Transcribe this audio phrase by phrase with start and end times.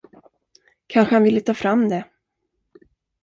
[0.87, 2.03] Kanske han ville ta fram det.